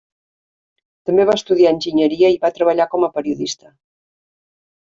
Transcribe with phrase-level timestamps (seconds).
[1.09, 3.73] També va estudiar enginyeria i va treballar com a periodista.